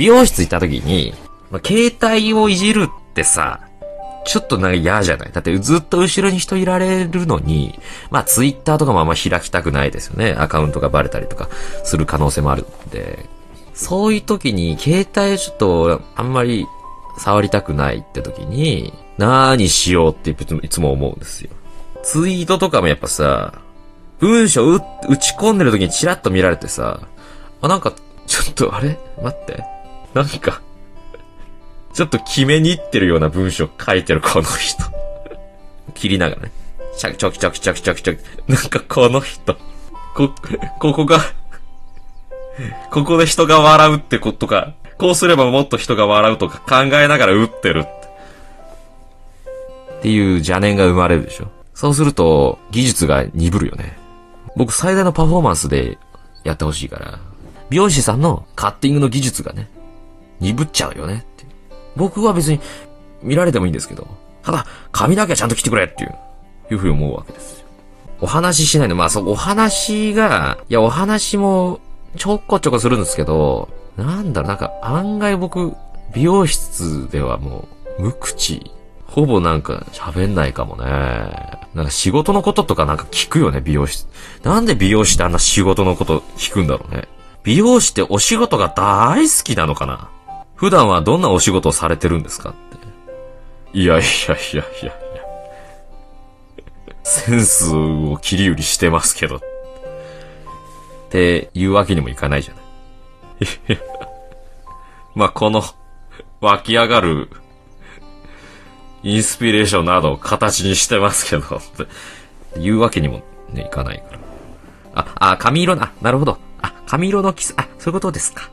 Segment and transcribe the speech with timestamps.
[0.00, 1.12] 美容室行った時に、
[1.50, 3.68] まあ、携帯をいじるってさ、
[4.24, 5.32] ちょっとなんか嫌じゃない？
[5.32, 7.78] だってずっと後ろに人いられるのに、
[8.10, 10.32] まあツイッターとかもあんま開きたくないですよね。
[10.38, 11.50] アカウントがバレたりとか
[11.84, 13.26] する可能性もあるんで。
[13.74, 16.66] そういう時に携帯ちょっとあんまり
[17.18, 21.50] 触りたくないって時に、何しようっていつも思うんですよ。
[22.02, 23.52] ツイートとかもやっぱさ、
[24.18, 24.80] 文章打
[25.18, 27.00] ち込んでる時にチラッと見られてさ、
[27.60, 27.92] あ、なんか、
[28.26, 28.98] ちょっとあれ？
[29.20, 29.62] 待って。
[30.14, 30.60] なんか、
[31.92, 34.84] ちょっと決めに行ってるような文章書いてるこの人。
[35.94, 36.52] 切りながらね。
[36.96, 38.18] ちゃきちょきちょきちょきちょきちょき。
[38.46, 39.56] なんかこの人。
[40.14, 40.32] こ、
[40.78, 41.18] ここが
[42.90, 48.00] ここで人が笑うってことか、こうすればもっと人が笑うとか考えながら打ってるって。
[50.00, 51.48] っていう邪念が生まれるでしょ。
[51.74, 53.98] そうすると、技術が鈍るよね。
[54.56, 55.98] 僕最大のパフォーマンスで
[56.44, 57.18] やってほしいから、
[57.68, 59.68] 美容師さんのカッティングの技術がね、
[60.40, 61.44] 鈍っちゃうよねって。
[61.96, 62.60] 僕は別に
[63.22, 64.06] 見られてもいいんですけど、
[64.42, 66.14] ただ、髪だけはちゃんと切ってくれっていう、
[66.70, 67.66] いうふうに思うわけですよ。
[68.20, 68.96] お話ししないの。
[68.96, 71.80] まあそう、お話が、いや、お話も
[72.16, 75.74] ちょこちょこするんですけど、なんだろう、なんか案外僕、
[76.14, 78.70] 美容室ではもう、無口。
[79.06, 80.84] ほぼなんか喋んないかもね。
[81.74, 84.06] なんか仕事のこととかなんか聞くよね、美容師。
[84.44, 87.08] なんで美容師ってあんな仕事のこと聞くんだろうね。
[87.42, 90.10] 美容師ってお仕事が大好きなのかな？
[90.60, 92.52] 普段はどんなお仕事をされてるんですかっ
[93.72, 93.78] て。
[93.78, 94.92] いやいやいやいやいや。
[97.02, 99.36] センスを切り売りしてますけど。
[99.36, 99.40] っ
[101.08, 102.60] ていうわけにもいかないじゃな
[103.74, 103.80] い。
[105.16, 105.64] まあ、この
[106.42, 107.30] 湧き上がる
[109.02, 111.60] インスピレーションなどを形にしてますけど、っ
[112.52, 114.18] ていうわけにもね、いかないから。
[114.94, 116.36] あ、あ、髪色な、なるほど。
[116.60, 118.50] あ、髪色の基礎、あ、そういうことですか。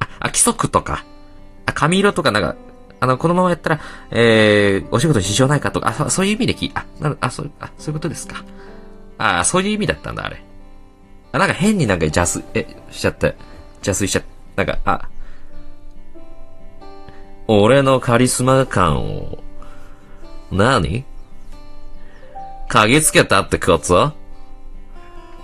[0.00, 1.04] あ、あ規則とか、
[1.72, 2.54] あ、髪色とかなんか、
[3.00, 8.44] あの、このままやったら、えー、お仕事に支障ないかとか、あ、そういう意味で聞き、あ、なる、あ、そう、あ、そういうことですか。
[9.18, 10.42] あ、そういう意味だったんだ、あれ。
[11.32, 13.28] あ、なんか変になんか邪推、え、しちゃった。
[13.84, 14.22] 邪推しちゃっ
[14.56, 14.64] た。
[14.64, 15.08] なんか、あ、
[17.48, 19.38] 俺のカリスマ感を、
[20.50, 21.04] 何
[22.68, 24.12] 嗅ぎつけたってこと？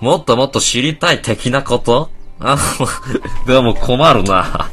[0.00, 2.10] もっともっと知りたい的なこと？
[2.40, 2.58] あ、
[3.46, 4.70] でも困るな。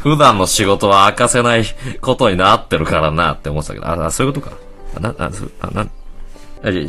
[0.00, 1.64] 普段の仕事は明かせない
[2.00, 4.56] ことになってるからなって思ってたけど、あ、そういうことか。
[4.96, 5.86] あ、な、あ、そ、あ、な、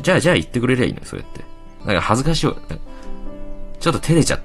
[0.01, 1.43] じゃあ、じゃあ言ってくれりゃいいのよそうやって。
[1.85, 2.55] なんか恥ずかしいわ。
[3.79, 4.39] ちょっと照れちゃ、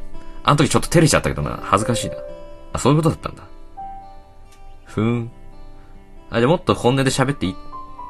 [0.44, 2.16] あの時ちょっと照れちゃったけどな、恥ずかしいな。
[2.72, 3.42] あ、そういうことだったんだ。
[4.86, 5.30] ふーん。
[6.30, 7.54] あ、じゃあもっと本音で喋っていいっ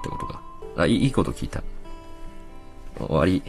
[0.03, 0.41] てことか。
[0.77, 1.63] あ、いい、いいこと聞いた。
[2.99, 3.43] 終わり。